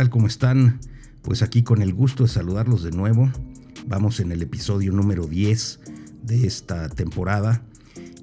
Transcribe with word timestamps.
Hola, 0.00 0.06
¿qué 0.06 0.12
tal? 0.12 0.18
¿Cómo 0.18 0.26
están? 0.28 0.80
Pues 1.20 1.42
aquí 1.42 1.62
con 1.62 1.82
el 1.82 1.92
gusto 1.92 2.22
de 2.22 2.30
saludarlos 2.30 2.82
de 2.82 2.90
nuevo. 2.90 3.30
Vamos 3.86 4.18
en 4.20 4.32
el 4.32 4.40
episodio 4.40 4.92
número 4.92 5.26
10 5.26 5.78
de 6.22 6.46
esta 6.46 6.88
temporada. 6.88 7.62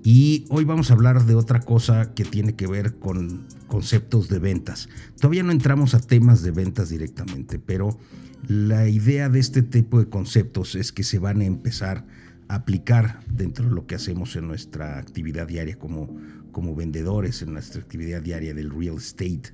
Y 0.03 0.45
hoy 0.49 0.63
vamos 0.63 0.89
a 0.89 0.95
hablar 0.95 1.25
de 1.25 1.35
otra 1.35 1.59
cosa 1.59 2.15
que 2.15 2.25
tiene 2.25 2.55
que 2.55 2.65
ver 2.65 2.95
con 2.95 3.45
conceptos 3.67 4.27
de 4.27 4.39
ventas. 4.39 4.89
Todavía 5.21 5.43
no 5.43 5.51
entramos 5.51 5.93
a 5.93 5.99
temas 5.99 6.41
de 6.41 6.49
ventas 6.49 6.89
directamente, 6.89 7.59
pero 7.59 7.99
la 8.47 8.89
idea 8.89 9.29
de 9.29 9.37
este 9.37 9.61
tipo 9.61 9.99
de 9.99 10.09
conceptos 10.09 10.73
es 10.73 10.91
que 10.91 11.03
se 11.03 11.19
van 11.19 11.41
a 11.41 11.45
empezar 11.45 12.07
a 12.47 12.55
aplicar 12.55 13.19
dentro 13.29 13.65
de 13.65 13.75
lo 13.75 13.85
que 13.85 13.93
hacemos 13.93 14.35
en 14.35 14.47
nuestra 14.47 14.97
actividad 14.97 15.47
diaria 15.47 15.77
como, 15.77 16.17
como 16.51 16.73
vendedores, 16.73 17.43
en 17.43 17.53
nuestra 17.53 17.81
actividad 17.81 18.23
diaria 18.23 18.55
del 18.55 18.71
real 18.71 18.97
estate. 18.97 19.53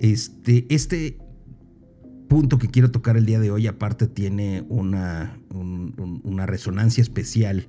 Este, 0.00 0.66
este 0.72 1.18
punto 2.28 2.58
que 2.58 2.68
quiero 2.68 2.90
tocar 2.90 3.16
el 3.16 3.26
día 3.26 3.40
de 3.40 3.50
hoy 3.50 3.66
aparte 3.66 4.06
tiene 4.06 4.64
una, 4.68 5.40
una 5.50 6.46
resonancia 6.46 7.02
especial 7.02 7.68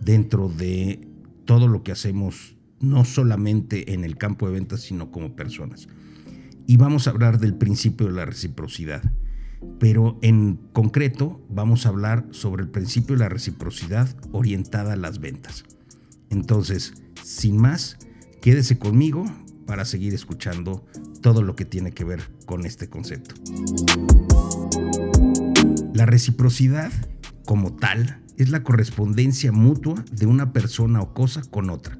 dentro 0.00 0.48
de 0.48 1.06
todo 1.44 1.68
lo 1.68 1.82
que 1.82 1.92
hacemos, 1.92 2.56
no 2.80 3.04
solamente 3.04 3.92
en 3.94 4.04
el 4.04 4.16
campo 4.16 4.46
de 4.46 4.54
ventas, 4.54 4.80
sino 4.80 5.10
como 5.10 5.36
personas. 5.36 5.88
Y 6.66 6.76
vamos 6.76 7.06
a 7.06 7.10
hablar 7.10 7.38
del 7.38 7.54
principio 7.54 8.06
de 8.06 8.12
la 8.12 8.24
reciprocidad. 8.24 9.02
Pero 9.78 10.18
en 10.22 10.58
concreto 10.72 11.44
vamos 11.48 11.84
a 11.84 11.88
hablar 11.88 12.26
sobre 12.30 12.62
el 12.62 12.68
principio 12.68 13.16
de 13.16 13.20
la 13.20 13.28
reciprocidad 13.28 14.08
orientada 14.32 14.92
a 14.92 14.96
las 14.96 15.18
ventas. 15.18 15.64
Entonces, 16.30 16.94
sin 17.22 17.56
más, 17.56 17.98
quédese 18.40 18.78
conmigo 18.78 19.24
para 19.68 19.84
seguir 19.84 20.14
escuchando 20.14 20.82
todo 21.20 21.42
lo 21.42 21.54
que 21.54 21.66
tiene 21.66 21.92
que 21.92 22.02
ver 22.02 22.22
con 22.46 22.64
este 22.64 22.88
concepto. 22.88 23.34
La 25.92 26.06
reciprocidad, 26.06 26.90
como 27.44 27.76
tal, 27.76 28.22
es 28.38 28.48
la 28.48 28.62
correspondencia 28.62 29.52
mutua 29.52 30.02
de 30.10 30.24
una 30.24 30.54
persona 30.54 31.02
o 31.02 31.12
cosa 31.12 31.42
con 31.42 31.68
otra. 31.68 31.98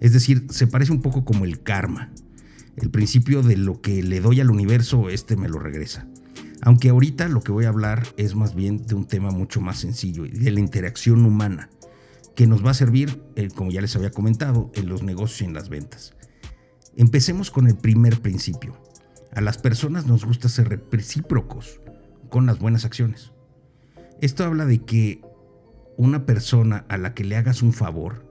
Es 0.00 0.12
decir, 0.12 0.48
se 0.50 0.66
parece 0.66 0.90
un 0.90 1.00
poco 1.00 1.24
como 1.24 1.44
el 1.44 1.62
karma, 1.62 2.10
el 2.76 2.90
principio 2.90 3.42
de 3.42 3.56
lo 3.56 3.80
que 3.80 4.02
le 4.02 4.20
doy 4.20 4.40
al 4.40 4.50
universo, 4.50 5.08
este 5.08 5.36
me 5.36 5.48
lo 5.48 5.60
regresa. 5.60 6.08
Aunque 6.60 6.88
ahorita 6.88 7.28
lo 7.28 7.40
que 7.40 7.52
voy 7.52 7.66
a 7.66 7.68
hablar 7.68 8.04
es 8.16 8.34
más 8.34 8.56
bien 8.56 8.84
de 8.84 8.96
un 8.96 9.06
tema 9.06 9.30
mucho 9.30 9.60
más 9.60 9.78
sencillo, 9.78 10.24
de 10.24 10.50
la 10.50 10.58
interacción 10.58 11.24
humana, 11.24 11.70
que 12.34 12.48
nos 12.48 12.66
va 12.66 12.72
a 12.72 12.74
servir, 12.74 13.22
eh, 13.36 13.48
como 13.54 13.70
ya 13.70 13.80
les 13.80 13.94
había 13.94 14.10
comentado, 14.10 14.72
en 14.74 14.88
los 14.88 15.04
negocios 15.04 15.42
y 15.42 15.44
en 15.44 15.54
las 15.54 15.68
ventas. 15.68 16.15
Empecemos 16.96 17.50
con 17.50 17.66
el 17.66 17.76
primer 17.76 18.22
principio. 18.22 18.74
A 19.34 19.42
las 19.42 19.58
personas 19.58 20.06
nos 20.06 20.24
gusta 20.24 20.48
ser 20.48 20.80
recíprocos 20.90 21.80
con 22.30 22.46
las 22.46 22.58
buenas 22.58 22.86
acciones. 22.86 23.32
Esto 24.22 24.44
habla 24.44 24.64
de 24.64 24.78
que 24.78 25.20
una 25.98 26.24
persona 26.24 26.86
a 26.88 26.96
la 26.96 27.12
que 27.12 27.24
le 27.24 27.36
hagas 27.36 27.60
un 27.60 27.74
favor, 27.74 28.24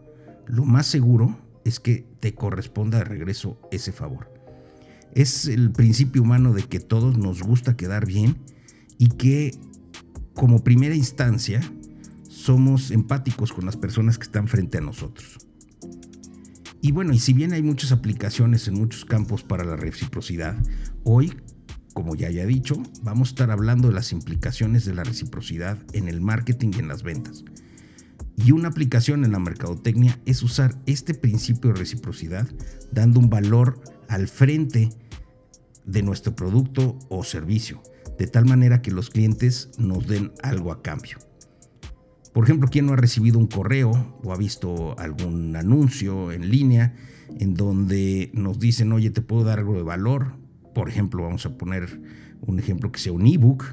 lo 0.47 0.65
más 0.65 0.87
seguro 0.87 1.37
es 1.63 1.79
que 1.79 2.07
te 2.19 2.33
corresponda 2.33 2.97
de 2.97 3.03
regreso 3.03 3.59
ese 3.71 3.91
favor. 3.91 4.33
Es 5.13 5.45
el 5.45 5.71
principio 5.71 6.23
humano 6.23 6.51
de 6.51 6.63
que 6.63 6.79
todos 6.79 7.19
nos 7.19 7.43
gusta 7.43 7.77
quedar 7.77 8.07
bien 8.07 8.37
y 8.97 9.09
que 9.09 9.51
como 10.33 10.63
primera 10.63 10.95
instancia 10.95 11.61
somos 12.27 12.89
empáticos 12.89 13.53
con 13.53 13.65
las 13.65 13.77
personas 13.77 14.17
que 14.17 14.25
están 14.25 14.47
frente 14.47 14.79
a 14.79 14.81
nosotros. 14.81 15.37
Y 16.85 16.91
bueno, 16.91 17.13
y 17.13 17.17
si 17.17 17.33
bien 17.33 17.51
hay 17.51 17.63
muchas 17.63 17.91
aplicaciones 17.91 18.67
en 18.67 18.75
muchos 18.75 19.05
campos 19.05 19.41
para 19.41 19.63
la 19.63 19.75
reciprocidad, 19.75 20.55
hoy, 21.03 21.33
como 21.95 22.13
ya 22.13 22.27
haya 22.27 22.45
dicho, 22.45 22.75
vamos 23.01 23.29
a 23.29 23.31
estar 23.31 23.49
hablando 23.49 23.87
de 23.87 23.95
las 23.95 24.11
implicaciones 24.11 24.85
de 24.85 24.93
la 24.93 25.03
reciprocidad 25.03 25.79
en 25.93 26.07
el 26.07 26.21
marketing 26.21 26.73
y 26.75 26.79
en 26.81 26.87
las 26.87 27.01
ventas. 27.01 27.43
Y 28.35 28.51
una 28.51 28.67
aplicación 28.67 29.25
en 29.25 29.31
la 29.31 29.39
mercadotecnia 29.39 30.19
es 30.27 30.43
usar 30.43 30.79
este 30.85 31.15
principio 31.15 31.71
de 31.71 31.79
reciprocidad 31.79 32.47
dando 32.91 33.19
un 33.19 33.31
valor 33.31 33.81
al 34.07 34.27
frente 34.27 34.91
de 35.85 36.03
nuestro 36.03 36.35
producto 36.35 36.99
o 37.09 37.23
servicio, 37.23 37.81
de 38.19 38.27
tal 38.27 38.45
manera 38.45 38.83
que 38.83 38.91
los 38.91 39.09
clientes 39.09 39.71
nos 39.79 40.05
den 40.05 40.33
algo 40.43 40.71
a 40.71 40.83
cambio. 40.83 41.17
Por 42.35 42.43
ejemplo, 42.43 42.67
¿quién 42.69 42.85
no 42.85 42.91
ha 42.91 42.97
recibido 42.97 43.39
un 43.39 43.47
correo 43.47 44.19
o 44.21 44.33
ha 44.33 44.37
visto 44.37 44.99
algún 44.99 45.55
anuncio 45.55 46.33
en 46.33 46.49
línea 46.49 46.93
en 47.39 47.53
donde 47.53 48.29
nos 48.33 48.59
dicen, 48.59 48.91
oye, 48.91 49.09
te 49.09 49.21
puedo 49.21 49.45
dar 49.45 49.59
algo 49.59 49.73
de 49.75 49.83
valor? 49.83 50.33
Por 50.73 50.89
ejemplo, 50.89 51.23
vamos 51.23 51.45
a 51.45 51.57
poner 51.57 52.01
un 52.41 52.59
ejemplo 52.59 52.91
que 52.91 52.99
sea 52.99 53.13
un 53.13 53.25
ebook 53.25 53.63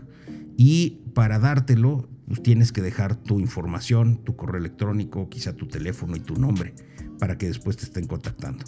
y 0.57 1.01
para 1.13 1.41
dártelo 1.41 2.09
pues 2.29 2.41
tienes 2.41 2.71
que 2.71 2.83
dejar 2.83 3.17
tu 3.17 3.41
información, 3.41 4.23
tu 4.23 4.37
correo 4.37 4.61
electrónico, 4.61 5.29
quizá 5.29 5.55
tu 5.55 5.67
teléfono 5.67 6.15
y 6.15 6.21
tu 6.21 6.37
nombre 6.37 6.73
para 7.19 7.39
que 7.39 7.49
después 7.49 7.77
te 7.77 7.83
estén 7.83 8.07
contactando 8.07 8.65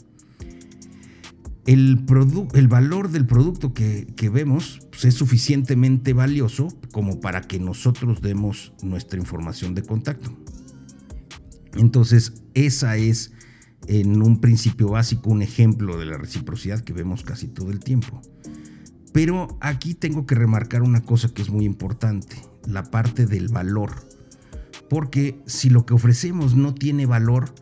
el, 1.66 2.68
valor 2.68 3.10
del 3.10 3.26
producto 3.26 3.72
que, 3.72 4.30
vemos 4.32 4.80
pues, 4.90 5.06
es 5.06 5.14
suficientemente 5.14 6.12
valioso 6.12 6.68
como 6.92 7.20
para 7.20 7.42
que 7.42 7.58
nosotros 7.58 8.20
demos 8.20 8.72
nuestra 8.82 9.18
información 9.18 9.74
de 9.74 9.82
contacto. 9.82 10.36
Entonces, 11.76 12.34
esa 12.54 12.96
es 12.96 13.32
en 13.88 14.22
un 14.22 14.40
principio 14.40 14.88
básico 14.88 15.30
un 15.30 15.42
ejemplo 15.42 15.98
de 15.98 16.06
la 16.06 16.16
reciprocidad 16.16 16.80
que 16.80 16.92
vemos 16.92 17.22
casi 17.22 17.48
todo 17.48 17.70
el 17.70 17.80
tiempo. 17.80 18.20
Pero 19.12 19.56
aquí 19.60 19.94
tengo 19.94 20.26
que 20.26 20.34
remarcar 20.34 20.82
una 20.82 21.02
cosa 21.02 21.32
que 21.32 21.42
es 21.42 21.50
muy 21.50 21.64
importante, 21.64 22.36
la 22.66 22.84
parte 22.84 23.26
del 23.26 23.48
valor. 23.48 24.08
Porque 24.90 25.40
si 25.46 25.70
lo 25.70 25.86
que 25.86 25.94
ofrecemos 25.94 26.54
no 26.54 26.74
tiene 26.74 27.06
valor, 27.06 27.54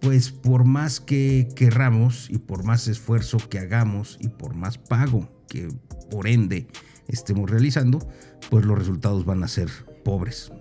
pues 0.00 0.30
por 0.30 0.64
más 0.64 1.00
que 1.00 1.48
querramos 1.56 2.28
y 2.30 2.38
por 2.38 2.64
más 2.64 2.88
esfuerzo 2.88 3.38
que 3.48 3.58
hagamos 3.58 4.18
y 4.20 4.28
por 4.28 4.54
más 4.54 4.78
pago 4.78 5.28
que 5.48 5.68
por 6.10 6.28
ende 6.28 6.68
estemos 7.08 7.50
realizando, 7.50 8.06
pues 8.50 8.64
los 8.64 8.78
resultados 8.78 9.24
van 9.24 9.42
a 9.42 9.48
ser 9.48 9.70
pobres. 10.04 10.52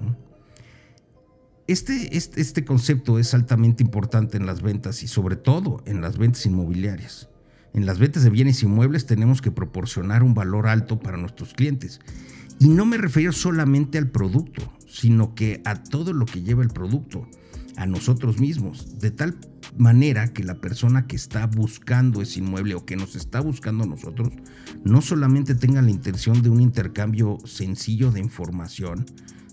Este, 1.67 2.15
este, 2.15 2.39
este, 2.39 2.63
concepto 2.63 3.19
es 3.19 3.33
altamente 3.33 3.83
importante 3.83 4.37
en 4.37 4.45
las 4.45 4.61
ventas 4.61 5.03
y 5.03 5.07
sobre 5.07 5.35
todo 5.35 5.83
en 5.85 5.99
las 5.99 6.17
ventas 6.17 6.45
inmobiliarias. 6.45 7.29
En 7.73 7.85
las 7.85 7.99
ventas 7.99 8.23
de 8.23 8.29
bienes 8.29 8.63
inmuebles 8.63 9.05
tenemos 9.05 9.41
que 9.41 9.51
proporcionar 9.51 10.23
un 10.23 10.33
valor 10.33 10.67
alto 10.67 10.99
para 10.99 11.17
nuestros 11.17 11.53
clientes. 11.53 11.99
Y 12.59 12.69
no 12.69 12.85
me 12.85 12.97
refiero 12.97 13.33
solamente 13.33 13.97
al 13.97 14.07
producto, 14.07 14.73
sino 14.87 15.35
que 15.35 15.61
a 15.65 15.83
todo 15.83 16.13
lo 16.13 16.25
que 16.25 16.41
lleva 16.41 16.63
el 16.63 16.69
producto 16.69 17.27
a 17.77 17.85
nosotros 17.85 18.39
mismos, 18.39 18.99
de 18.99 19.11
tal 19.11 19.37
manera 19.77 20.33
que 20.33 20.43
la 20.43 20.59
persona 20.59 21.05
que 21.05 21.15
está 21.15 21.45
buscando 21.45 22.23
ese 22.23 22.39
inmueble 22.39 22.73
o 22.73 22.85
que 22.85 22.95
nos 22.95 23.15
está 23.15 23.39
buscando 23.39 23.83
a 23.83 23.87
nosotros, 23.87 24.29
no 24.83 25.01
solamente 25.01 25.53
tenga 25.53 25.81
la 25.83 25.91
intención 25.91 26.41
de 26.41 26.49
un 26.49 26.59
intercambio 26.59 27.37
sencillo 27.45 28.11
de 28.11 28.19
información, 28.19 29.05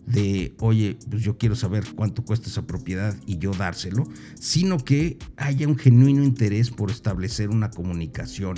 de, 0.06 0.54
oye, 0.58 0.98
pues 1.10 1.22
yo 1.22 1.36
quiero 1.36 1.54
saber 1.54 1.84
cuánto 1.94 2.24
cuesta 2.24 2.48
esa 2.48 2.66
propiedad 2.66 3.14
y 3.26 3.36
yo 3.36 3.52
dárselo, 3.52 4.04
sino 4.40 4.78
que 4.78 5.18
haya 5.36 5.68
un 5.68 5.76
genuino 5.76 6.24
interés 6.24 6.70
por 6.70 6.90
establecer 6.90 7.50
una 7.50 7.70
comunicación. 7.70 8.56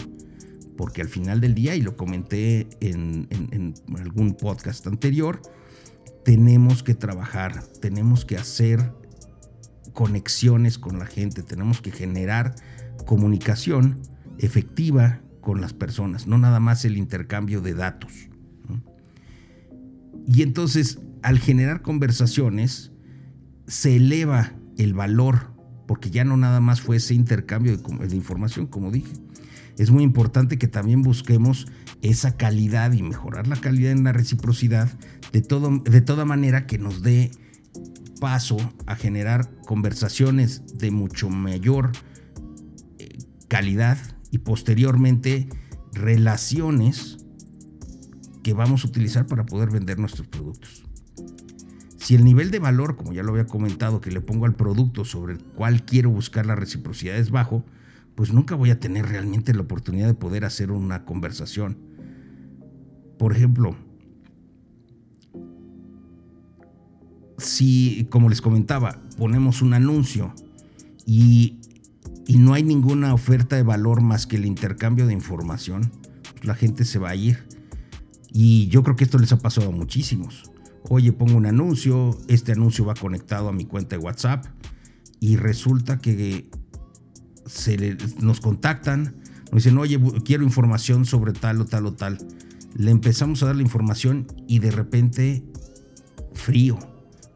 Porque 0.77 1.03
al 1.03 1.09
final 1.09 1.41
del 1.41 1.55
día, 1.55 1.75
y 1.75 1.81
lo 1.81 1.97
comenté 1.97 2.69
en, 2.81 3.27
en 3.31 3.75
algún 3.99 4.35
podcast 4.35 4.87
anterior, 4.87 5.41
tenemos 6.25 6.83
que 6.83 6.95
trabajar, 6.95 7.65
tenemos 7.81 8.25
que 8.25 8.37
hacer 8.37 8.93
conexiones 9.97 10.79
con 10.79 10.99
la 10.99 11.07
gente, 11.07 11.43
tenemos 11.43 11.81
que 11.81 11.91
generar 11.91 12.55
comunicación 13.07 13.99
efectiva 14.37 15.23
con 15.41 15.63
las 15.63 15.73
personas, 15.73 16.27
no 16.27 16.37
nada 16.37 16.61
más 16.61 16.85
el 16.85 16.99
intercambio 16.99 17.63
de 17.63 17.73
datos. 17.73 18.13
Y 20.29 20.43
entonces, 20.43 20.99
al 21.23 21.39
generar 21.39 21.81
conversaciones, 21.81 22.93
se 23.67 23.97
eleva 23.97 24.53
el 24.77 24.93
valor, 24.93 25.55
porque 25.87 26.11
ya 26.11 26.25
no 26.25 26.37
nada 26.37 26.61
más 26.61 26.83
fue 26.83 26.97
ese 26.97 27.15
intercambio 27.15 27.79
de, 27.79 28.17
información, 28.17 28.67
como 28.67 28.91
dije. 28.91 29.15
Es 29.79 29.91
muy 29.91 30.05
importante 30.05 30.59
que 30.59 30.69
también 30.69 31.01
busquemos 31.01 31.69
esa 32.03 32.37
calidad 32.37 32.93
y 32.93 33.03
mejorar 33.03 33.47
la 33.47 33.57
calidad 33.57 33.93
en 33.93 34.05
la 34.05 34.13
reciprocidad 34.13 34.91
de, 35.33 35.41
todo, 35.41 35.79
de 35.79 36.03
toda 36.03 36.27
manera 36.27 36.67
que 36.67 36.77
nos 36.77 37.01
dé 37.01 37.31
paso 38.21 38.57
a 38.87 38.97
generar 38.97 39.51
conversaciones 39.67 40.79
de 40.79 40.91
mucho 40.91 41.31
mayor 41.31 41.93
eh, 42.99 43.19
calidad 43.49 43.99
y 44.31 44.39
posteriormente 44.39 45.49
relaciones 45.93 47.19
que 48.43 48.53
vamos 48.53 48.85
a 48.85 48.89
utilizar 48.89 49.27
para 49.27 49.45
poder 49.47 49.71
vender 49.71 49.99
nuestros 49.99 50.29
productos. 50.29 50.85
Si 51.99 52.15
el 52.15 52.25
nivel 52.25 52.53
de 52.53 52.61
valor, 52.61 52.97
como 52.97 53.13
ya 53.13 53.25
lo 53.25 53.33
había 53.33 53.47
comentado, 53.47 54.01
que 54.01 54.13
le 54.13 54.21
pongo 54.21 54.47
al 54.47 54.55
producto 54.55 55.05
sobre 55.05 55.35
el 55.35 55.43
cual 55.43 55.85
quiero 55.85 56.11
buscar 56.11 56.47
la 56.47 56.55
reciprocidad 56.55 57.17
es 57.17 57.33
bajo, 57.33 57.65
pues 58.15 58.33
nunca 58.33 58.55
voy 58.55 58.71
a 58.71 58.79
tener 58.79 59.07
realmente 59.07 59.53
la 59.53 59.63
oportunidad 59.63 60.07
de 60.07 60.15
poder 60.15 60.45
hacer 60.45 60.71
una 60.71 61.05
conversación. 61.05 61.79
por 63.19 63.33
ejemplo, 63.33 63.75
si, 67.39 68.07
como 68.11 68.29
les 68.29 68.41
comentaba, 68.41 69.01
ponemos 69.17 69.63
un 69.63 69.75
anuncio 69.75 70.35
y, 71.05 71.59
y, 72.27 72.39
no 72.39 72.55
hay 72.55 72.63
ninguna 72.63 73.15
oferta 73.15 73.57
de 73.57 73.63
valor 73.63 74.01
más 74.01 74.27
que 74.27 74.37
el 74.37 74.47
intercambio 74.47 75.07
de 75.07 75.13
información, 75.13 75.91
pues 76.33 76.45
la 76.45 76.55
gente 76.55 76.85
se 76.85 76.99
va 76.99 77.11
a 77.11 77.15
ir. 77.15 77.47
Y 78.33 78.69
yo 78.69 78.83
creo 78.83 78.97
que 78.97 79.05
esto 79.05 79.19
les 79.19 79.33
ha 79.33 79.39
pasado 79.39 79.69
a 79.69 79.73
muchísimos. 79.73 80.51
Oye, 80.89 81.13
pongo 81.13 81.37
un 81.37 81.47
anuncio, 81.47 82.19
este 82.29 82.53
anuncio 82.53 82.85
va 82.85 82.95
conectado 82.95 83.49
a 83.49 83.53
mi 83.53 83.65
cuenta 83.65 83.97
de 83.97 84.03
WhatsApp 84.03 84.47
y 85.21 85.37
resulta 85.37 85.99
que 85.99 86.49
se 87.47 87.97
nos 88.21 88.41
contactan, 88.41 89.17
nos 89.53 89.65
dicen, 89.65 89.79
oye, 89.79 90.01
quiero 90.25 90.43
información 90.43 91.05
sobre 91.05 91.33
tal 91.33 91.61
o 91.61 91.65
tal 91.67 91.87
o 91.87 91.95
tal. 91.95 92.19
Le 92.77 92.91
empezamos 92.91 93.43
a 93.43 93.47
dar 93.47 93.57
la 93.57 93.63
información 93.63 94.27
y 94.47 94.59
de 94.59 94.71
repente 94.71 95.45
frío 96.35 96.79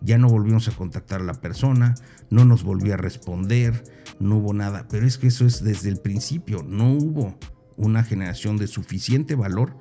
ya 0.00 0.18
no 0.18 0.28
volvimos 0.28 0.68
a 0.68 0.72
contactar 0.72 1.20
a 1.20 1.24
la 1.24 1.40
persona, 1.40 1.94
no 2.30 2.44
nos 2.44 2.62
volvió 2.62 2.94
a 2.94 2.96
responder, 2.96 3.84
no 4.18 4.38
hubo 4.38 4.52
nada. 4.52 4.86
Pero 4.88 5.06
es 5.06 5.18
que 5.18 5.28
eso 5.28 5.46
es 5.46 5.62
desde 5.62 5.88
el 5.88 5.98
principio, 5.98 6.62
no 6.62 6.92
hubo 6.92 7.38
una 7.76 8.02
generación 8.02 8.56
de 8.56 8.66
suficiente 8.66 9.34
valor 9.34 9.76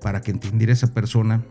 para 0.00 0.20
que 0.20 0.30
entendiera 0.30 0.72
esa 0.72 0.92
persona 0.92 1.44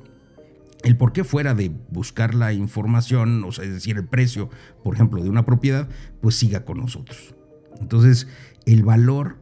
el 0.83 0.97
por 0.97 1.13
qué 1.13 1.23
fuera 1.23 1.55
de 1.55 1.71
buscar 1.89 2.35
la 2.35 2.53
información, 2.53 3.43
o 3.43 3.51
sea, 3.51 3.65
es 3.65 3.73
decir, 3.73 3.97
el 3.97 4.05
precio, 4.05 4.51
por 4.83 4.93
ejemplo, 4.93 5.23
de 5.23 5.29
una 5.29 5.43
propiedad, 5.43 5.89
pues 6.21 6.35
siga 6.35 6.63
con 6.63 6.77
nosotros. 6.77 7.33
Entonces, 7.81 8.27
el 8.67 8.83
valor 8.83 9.41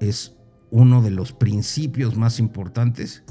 es 0.00 0.36
uno 0.70 1.02
de 1.02 1.10
los 1.10 1.32
principios 1.32 2.16
más 2.16 2.38
importantes 2.38 3.24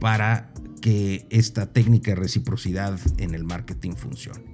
para 0.00 0.54
que 0.80 1.26
esta 1.30 1.72
técnica 1.72 2.12
de 2.12 2.16
reciprocidad 2.16 2.98
en 3.18 3.34
el 3.34 3.44
marketing 3.44 3.92
funcione. 3.92 4.52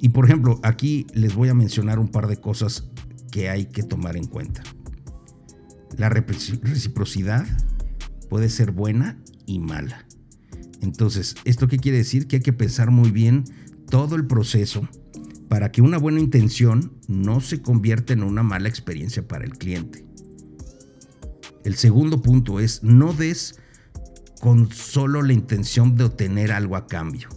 Y 0.00 0.10
por 0.10 0.24
ejemplo, 0.24 0.58
aquí 0.62 1.06
les 1.12 1.34
voy 1.34 1.48
a 1.48 1.54
mencionar 1.54 1.98
un 1.98 2.08
par 2.08 2.26
de 2.26 2.38
cosas 2.38 2.88
que 3.30 3.48
hay 3.50 3.66
que 3.66 3.82
tomar 3.82 4.16
en 4.16 4.26
cuenta. 4.26 4.62
La 5.96 6.08
reciprocidad 6.08 7.46
puede 8.28 8.48
ser 8.48 8.72
buena 8.72 9.18
y 9.46 9.58
mala. 9.58 10.06
Entonces, 10.80 11.34
¿esto 11.44 11.68
qué 11.68 11.78
quiere 11.78 11.98
decir? 11.98 12.26
Que 12.26 12.36
hay 12.36 12.42
que 12.42 12.52
pensar 12.52 12.90
muy 12.90 13.10
bien 13.10 13.44
todo 13.90 14.16
el 14.16 14.26
proceso 14.26 14.88
para 15.48 15.72
que 15.72 15.82
una 15.82 15.98
buena 15.98 16.20
intención 16.20 16.92
no 17.08 17.40
se 17.40 17.60
convierta 17.60 18.12
en 18.12 18.22
una 18.22 18.42
mala 18.42 18.68
experiencia 18.68 19.26
para 19.26 19.44
el 19.44 19.58
cliente. 19.58 20.06
El 21.64 21.74
segundo 21.74 22.22
punto 22.22 22.60
es 22.60 22.82
no 22.82 23.12
des 23.12 23.58
con 24.40 24.72
solo 24.72 25.22
la 25.22 25.34
intención 25.34 25.96
de 25.96 26.04
obtener 26.04 26.50
algo 26.50 26.76
a 26.76 26.86
cambio. 26.86 27.28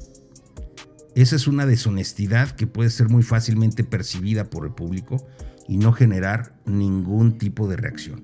Esa 1.15 1.35
es 1.35 1.47
una 1.47 1.65
deshonestidad 1.65 2.51
que 2.51 2.65
puede 2.65 2.89
ser 2.89 3.09
muy 3.09 3.21
fácilmente 3.21 3.83
percibida 3.83 4.49
por 4.49 4.65
el 4.65 4.73
público 4.73 5.27
y 5.67 5.77
no 5.77 5.91
generar 5.93 6.59
ningún 6.65 7.37
tipo 7.37 7.67
de 7.67 7.75
reacción. 7.75 8.23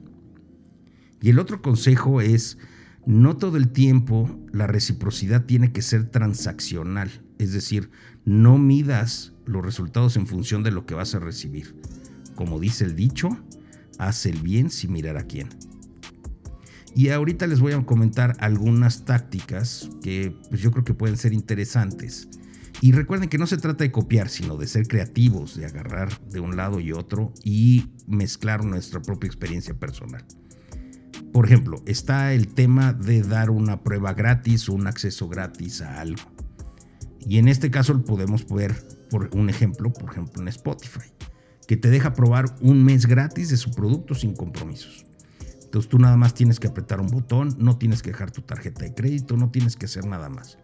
Y 1.22 1.30
el 1.30 1.40
otro 1.40 1.62
consejo 1.62 2.22
es, 2.22 2.58
no 3.06 3.38
todo 3.38 3.58
el 3.58 3.70
tiempo 3.70 4.30
la 4.52 4.66
reciprocidad 4.66 5.46
tiene 5.46 5.72
que 5.72 5.82
ser 5.82 6.10
transaccional, 6.10 7.12
es 7.38 7.52
decir, 7.52 7.92
no 8.26 8.58
midas 8.58 9.34
los 9.46 9.64
resultados 9.64 10.16
en 10.16 10.26
función 10.26 10.64
de 10.64 10.72
lo 10.72 10.86
que 10.86 10.96
vas 10.96 11.14
a 11.16 11.20
recibir. 11.20 11.76
Como 12.36 12.60
dice 12.60 12.86
el 12.86 12.96
dicho, 12.96 13.30
haz 13.98 14.26
el 14.26 14.42
bien 14.42 14.70
sin 14.70 14.94
mirar 14.94 15.18
a 15.18 15.24
quién. 15.24 15.50
Y 17.00 17.12
ahorita 17.12 17.48
les 17.48 17.62
voy 17.62 17.72
a 17.72 17.86
comentar 17.86 18.36
algunas 18.42 19.06
tácticas 19.06 19.90
que 20.04 20.36
pues, 20.50 20.60
yo 20.60 20.70
creo 20.70 20.84
que 20.84 20.94
pueden 20.94 21.16
ser 21.16 21.32
interesantes. 21.32 22.28
Y 22.82 22.92
recuerden 22.92 23.30
que 23.30 23.38
no 23.38 23.48
se 23.48 23.56
trata 23.56 23.86
de 23.86 23.92
copiar, 23.94 24.28
sino 24.28 24.58
de 24.58 24.68
ser 24.68 24.86
creativos, 24.86 25.56
de 25.56 25.66
agarrar 25.66 26.10
de 26.28 26.42
un 26.42 26.58
lado 26.58 26.82
y 26.82 26.92
otro 26.92 27.34
y 27.42 27.86
mezclar 28.06 28.66
nuestra 28.66 29.02
propia 29.02 29.30
experiencia 29.30 29.74
personal. 29.74 30.26
Por 31.32 31.46
ejemplo, 31.46 31.82
está 31.86 32.34
el 32.34 32.50
tema 32.50 32.92
de 32.92 33.22
dar 33.22 33.50
una 33.50 33.82
prueba 33.82 34.14
gratis 34.14 34.68
o 34.68 34.74
un 34.74 34.86
acceso 34.86 35.30
gratis 35.30 35.82
a 35.82 36.02
algo. 36.02 36.24
Y 37.26 37.38
en 37.38 37.48
este 37.48 37.72
caso 37.72 38.04
podemos 38.04 38.46
ver 38.46 38.76
por 39.10 39.30
un 39.38 39.50
ejemplo, 39.50 39.94
por 39.94 40.12
ejemplo 40.12 40.42
en 40.42 40.50
Spotify, 40.50 41.14
que 41.66 41.78
te 41.78 41.90
deja 41.90 42.12
probar 42.12 42.58
un 42.60 42.84
mes 42.84 43.06
gratis 43.06 43.48
de 43.48 43.56
su 43.56 43.72
producto 43.72 44.16
sin 44.16 44.34
compromisos. 44.34 45.06
Entonces 45.70 45.88
tú 45.88 46.00
nada 46.00 46.18
más 46.18 46.34
tienes 46.34 46.60
que 46.60 46.68
apretar 46.68 47.00
un 47.00 47.10
botón, 47.10 47.56
no 47.60 47.78
tienes 47.78 48.02
que 48.02 48.10
dejar 48.10 48.32
tu 48.32 48.42
tarjeta 48.42 48.86
de 48.86 48.96
crédito, 48.96 49.38
no 49.38 49.52
tienes 49.52 49.76
que 49.76 49.86
hacer 49.86 50.04
nada 50.08 50.28
más. 50.28 50.58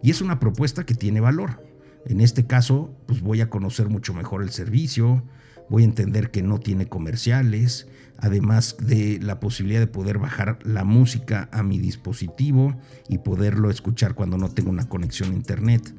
Y 0.00 0.12
es 0.12 0.20
una 0.20 0.38
propuesta 0.38 0.86
que 0.86 0.94
tiene 0.94 1.18
valor. 1.18 1.60
En 2.06 2.20
este 2.20 2.46
caso, 2.46 2.96
pues 3.06 3.20
voy 3.20 3.40
a 3.40 3.50
conocer 3.50 3.88
mucho 3.88 4.14
mejor 4.14 4.44
el 4.44 4.50
servicio, 4.50 5.24
voy 5.68 5.82
a 5.82 5.86
entender 5.86 6.30
que 6.30 6.44
no 6.44 6.60
tiene 6.60 6.86
comerciales, 6.86 7.88
además 8.18 8.76
de 8.78 9.18
la 9.20 9.40
posibilidad 9.40 9.80
de 9.80 9.88
poder 9.88 10.18
bajar 10.18 10.60
la 10.62 10.84
música 10.84 11.48
a 11.50 11.64
mi 11.64 11.80
dispositivo 11.80 12.76
y 13.08 13.18
poderlo 13.18 13.70
escuchar 13.70 14.14
cuando 14.14 14.38
no 14.38 14.50
tengo 14.50 14.70
una 14.70 14.88
conexión 14.88 15.32
a 15.32 15.34
internet. 15.34 15.92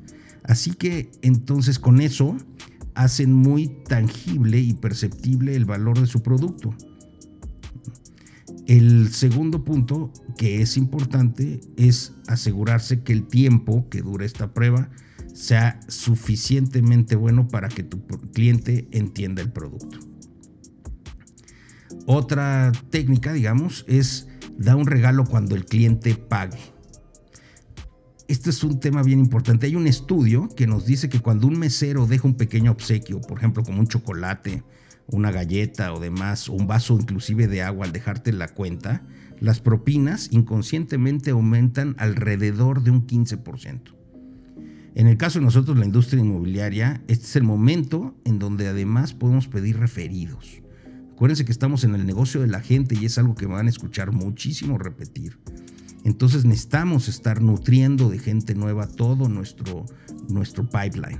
Así 0.43 0.75
que 0.75 1.11
entonces 1.23 1.77
con 1.77 1.99
eso 1.99 2.37
hacen 2.93 3.33
muy 3.33 3.67
tangible 3.67 4.59
y 4.59 4.75
perceptible 4.75 5.57
el 5.57 5.65
valor 5.65 5.99
de 5.99 6.07
su 6.07 6.23
producto. 6.23 6.73
El 8.67 9.13
segundo 9.13 9.63
punto 9.63 10.11
que 10.37 10.61
es 10.61 10.75
importante 10.75 11.61
es 11.77 12.13
asegurarse 12.27 13.03
que 13.03 13.13
el 13.13 13.27
tiempo 13.27 13.87
que 13.89 14.01
dura 14.01 14.25
esta 14.25 14.53
prueba 14.53 14.89
sea 15.33 15.79
suficientemente 15.87 17.15
bueno 17.15 17.47
para 17.47 17.67
que 17.67 17.83
tu 17.83 18.05
cliente 18.33 18.87
entienda 18.91 19.43
el 19.43 19.51
producto. 19.51 19.99
Otra 22.07 22.71
técnica, 22.89 23.33
digamos, 23.33 23.85
es 23.87 24.27
dar 24.57 24.77
un 24.77 24.87
regalo 24.87 25.25
cuando 25.25 25.55
el 25.55 25.65
cliente 25.65 26.15
pague. 26.15 26.59
Este 28.27 28.49
es 28.49 28.63
un 28.63 28.79
tema 28.79 29.03
bien 29.03 29.19
importante. 29.19 29.67
Hay 29.67 29.75
un 29.75 29.85
estudio 29.85 30.49
que 30.49 30.65
nos 30.65 30.85
dice 30.85 31.09
que 31.09 31.19
cuando 31.19 31.45
un 31.45 31.59
mesero 31.59 32.07
deja 32.07 32.27
un 32.27 32.35
pequeño 32.35 32.71
obsequio, 32.71 33.21
por 33.21 33.37
ejemplo, 33.37 33.63
como 33.63 33.79
un 33.79 33.87
chocolate, 33.87 34.63
una 35.07 35.31
galleta 35.31 35.93
o 35.93 35.99
demás, 35.99 36.49
un 36.49 36.67
vaso 36.67 36.97
inclusive 36.99 37.47
de 37.47 37.61
agua 37.61 37.85
al 37.85 37.91
dejarte 37.91 38.33
la 38.33 38.47
cuenta, 38.47 39.03
las 39.39 39.59
propinas 39.59 40.29
inconscientemente 40.31 41.31
aumentan 41.31 41.95
alrededor 41.99 42.83
de 42.83 42.91
un 42.91 43.05
15%. 43.05 43.95
En 44.95 45.07
el 45.07 45.17
caso 45.17 45.39
de 45.39 45.45
nosotros, 45.45 45.77
la 45.77 45.85
industria 45.85 46.21
inmobiliaria, 46.21 47.03
este 47.07 47.25
es 47.25 47.35
el 47.35 47.43
momento 47.43 48.15
en 48.23 48.39
donde 48.39 48.67
además 48.67 49.13
podemos 49.13 49.47
pedir 49.47 49.77
referidos. 49.77 50.61
Acuérdense 51.11 51.45
que 51.45 51.51
estamos 51.51 51.83
en 51.83 51.95
el 51.95 52.05
negocio 52.05 52.41
de 52.41 52.47
la 52.47 52.61
gente 52.61 52.95
y 52.99 53.05
es 53.05 53.17
algo 53.17 53.35
que 53.35 53.45
van 53.45 53.67
a 53.67 53.69
escuchar 53.69 54.13
muchísimo 54.13 54.77
repetir. 54.77 55.37
Entonces 56.05 56.45
necesitamos 56.45 57.07
estar 57.07 57.41
nutriendo 57.41 58.09
de 58.09 58.19
gente 58.19 58.55
nueva 58.55 58.87
todo 58.87 59.27
nuestro, 59.27 59.85
nuestro 60.29 60.69
pipeline. 60.69 61.19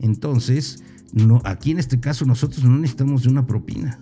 Entonces, 0.00 0.82
no, 1.12 1.42
aquí 1.44 1.70
en 1.70 1.78
este 1.78 2.00
caso 2.00 2.24
nosotros 2.24 2.64
no 2.64 2.78
necesitamos 2.78 3.22
de 3.22 3.28
una 3.28 3.46
propina, 3.46 3.98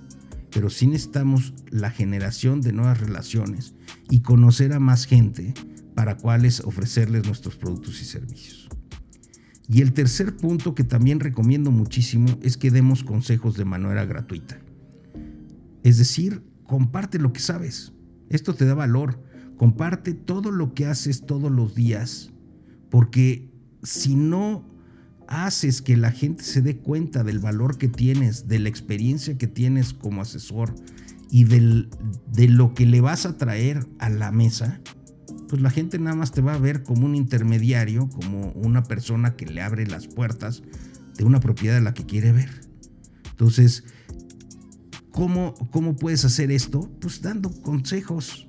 pero 0.52 0.70
sí 0.70 0.86
necesitamos 0.86 1.54
la 1.68 1.90
generación 1.90 2.60
de 2.60 2.72
nuevas 2.72 3.00
relaciones 3.00 3.74
y 4.08 4.20
conocer 4.20 4.72
a 4.72 4.80
más 4.80 5.06
gente 5.06 5.54
para 5.94 6.16
cuales 6.16 6.60
ofrecerles 6.60 7.26
nuestros 7.26 7.56
productos 7.56 8.00
y 8.00 8.04
servicios. 8.04 8.68
Y 9.68 9.82
el 9.82 9.92
tercer 9.92 10.36
punto 10.36 10.74
que 10.74 10.82
también 10.82 11.20
recomiendo 11.20 11.70
muchísimo 11.70 12.26
es 12.42 12.56
que 12.56 12.70
demos 12.72 13.04
consejos 13.04 13.56
de 13.56 13.64
manera 13.64 14.04
gratuita. 14.04 14.58
Es 15.84 15.98
decir, 15.98 16.42
comparte 16.64 17.18
lo 17.18 17.32
que 17.32 17.40
sabes. 17.40 17.92
Esto 18.28 18.54
te 18.54 18.64
da 18.64 18.74
valor. 18.74 19.22
Comparte 19.56 20.12
todo 20.14 20.50
lo 20.50 20.74
que 20.74 20.86
haces 20.86 21.24
todos 21.24 21.52
los 21.52 21.76
días. 21.76 22.32
Porque 22.90 23.48
si 23.84 24.16
no 24.16 24.64
haces 25.30 25.80
que 25.80 25.96
la 25.96 26.10
gente 26.10 26.44
se 26.44 26.60
dé 26.60 26.76
cuenta 26.76 27.24
del 27.24 27.38
valor 27.38 27.78
que 27.78 27.88
tienes, 27.88 28.48
de 28.48 28.58
la 28.58 28.68
experiencia 28.68 29.38
que 29.38 29.46
tienes 29.46 29.94
como 29.94 30.20
asesor 30.20 30.74
y 31.30 31.44
de 31.44 32.48
lo 32.48 32.74
que 32.74 32.84
le 32.84 33.00
vas 33.00 33.24
a 33.24 33.38
traer 33.38 33.86
a 34.00 34.10
la 34.10 34.32
mesa, 34.32 34.80
pues 35.48 35.62
la 35.62 35.70
gente 35.70 35.98
nada 35.98 36.16
más 36.16 36.32
te 36.32 36.42
va 36.42 36.54
a 36.54 36.58
ver 36.58 36.82
como 36.82 37.06
un 37.06 37.14
intermediario, 37.14 38.08
como 38.08 38.50
una 38.52 38.82
persona 38.82 39.36
que 39.36 39.46
le 39.46 39.62
abre 39.62 39.86
las 39.86 40.08
puertas 40.08 40.62
de 41.16 41.24
una 41.24 41.40
propiedad 41.40 41.76
a 41.76 41.80
la 41.80 41.94
que 41.94 42.04
quiere 42.04 42.32
ver. 42.32 42.50
Entonces, 43.30 43.84
¿cómo, 45.12 45.54
cómo 45.70 45.94
puedes 45.94 46.24
hacer 46.24 46.50
esto? 46.50 46.90
Pues 47.00 47.22
dando 47.22 47.50
consejos, 47.62 48.46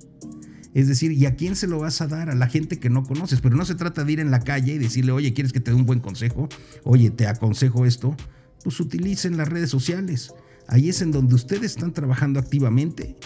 es 0.73 0.87
decir, 0.87 1.11
¿y 1.11 1.25
a 1.25 1.35
quién 1.35 1.55
se 1.55 1.67
lo 1.67 1.79
vas 1.79 2.01
a 2.01 2.07
dar? 2.07 2.29
A 2.29 2.35
la 2.35 2.47
gente 2.47 2.79
que 2.79 2.89
no 2.89 3.03
conoces. 3.03 3.41
Pero 3.41 3.55
no 3.55 3.65
se 3.65 3.75
trata 3.75 4.03
de 4.03 4.13
ir 4.13 4.19
en 4.19 4.31
la 4.31 4.39
calle 4.39 4.73
y 4.73 4.77
decirle, 4.77 5.11
oye, 5.11 5.33
¿quieres 5.33 5.51
que 5.51 5.59
te 5.59 5.71
dé 5.71 5.77
un 5.77 5.85
buen 5.85 5.99
consejo? 5.99 6.47
Oye, 6.83 7.09
te 7.09 7.27
aconsejo 7.27 7.85
esto. 7.85 8.15
Pues 8.63 8.79
utilicen 8.79 9.37
las 9.37 9.47
redes 9.47 9.69
sociales. 9.69 10.33
Ahí 10.67 10.89
es 10.89 11.01
en 11.01 11.11
donde 11.11 11.35
ustedes 11.35 11.71
están 11.71 11.91
trabajando 11.91 12.39
activamente 12.39 13.17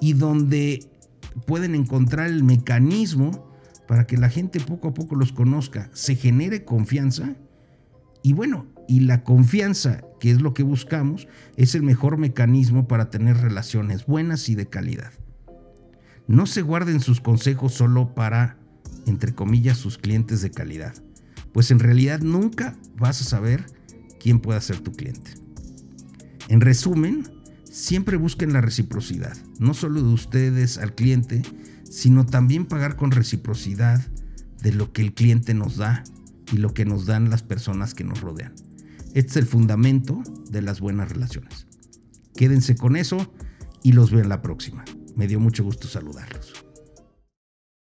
y 0.00 0.14
donde 0.14 0.88
pueden 1.46 1.74
encontrar 1.74 2.28
el 2.28 2.44
mecanismo 2.44 3.52
para 3.86 4.06
que 4.06 4.16
la 4.16 4.30
gente 4.30 4.60
poco 4.60 4.88
a 4.88 4.94
poco 4.94 5.14
los 5.14 5.32
conozca, 5.32 5.90
se 5.92 6.16
genere 6.16 6.64
confianza 6.64 7.36
y 8.22 8.32
bueno, 8.32 8.66
y 8.88 9.00
la 9.00 9.22
confianza, 9.22 10.02
que 10.18 10.30
es 10.30 10.40
lo 10.40 10.54
que 10.54 10.62
buscamos, 10.62 11.28
es 11.56 11.74
el 11.74 11.82
mejor 11.82 12.16
mecanismo 12.16 12.88
para 12.88 13.10
tener 13.10 13.36
relaciones 13.36 14.06
buenas 14.06 14.48
y 14.48 14.54
de 14.54 14.66
calidad. 14.66 15.12
No 16.26 16.46
se 16.46 16.62
guarden 16.62 17.00
sus 17.00 17.20
consejos 17.20 17.74
solo 17.74 18.14
para, 18.14 18.56
entre 19.06 19.34
comillas, 19.34 19.78
sus 19.78 19.98
clientes 19.98 20.40
de 20.40 20.50
calidad, 20.50 20.94
pues 21.52 21.70
en 21.70 21.78
realidad 21.78 22.20
nunca 22.20 22.76
vas 22.96 23.20
a 23.20 23.24
saber 23.24 23.66
quién 24.20 24.40
puede 24.40 24.60
ser 24.60 24.80
tu 24.80 24.92
cliente. 24.92 25.32
En 26.48 26.60
resumen, 26.60 27.28
siempre 27.64 28.16
busquen 28.16 28.52
la 28.52 28.60
reciprocidad, 28.60 29.36
no 29.58 29.74
solo 29.74 30.02
de 30.02 30.12
ustedes 30.12 30.78
al 30.78 30.94
cliente, 30.94 31.42
sino 31.88 32.24
también 32.24 32.66
pagar 32.66 32.96
con 32.96 33.10
reciprocidad 33.10 34.04
de 34.62 34.72
lo 34.72 34.92
que 34.92 35.02
el 35.02 35.14
cliente 35.14 35.54
nos 35.54 35.76
da 35.76 36.04
y 36.52 36.56
lo 36.56 36.72
que 36.72 36.84
nos 36.84 37.06
dan 37.06 37.30
las 37.30 37.42
personas 37.42 37.94
que 37.94 38.04
nos 38.04 38.20
rodean. 38.20 38.54
Este 39.14 39.30
es 39.30 39.36
el 39.36 39.46
fundamento 39.46 40.22
de 40.50 40.62
las 40.62 40.80
buenas 40.80 41.10
relaciones. 41.10 41.66
Quédense 42.34 42.76
con 42.76 42.96
eso 42.96 43.32
y 43.82 43.92
los 43.92 44.10
veo 44.10 44.20
en 44.20 44.28
la 44.28 44.42
próxima. 44.42 44.84
Me 45.16 45.26
dio 45.26 45.38
mucho 45.38 45.62
gusto 45.62 45.86
saludarlos. 45.86 46.53